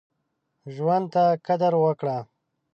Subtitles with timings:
[0.73, 2.17] ژوند ته قدر وکړه.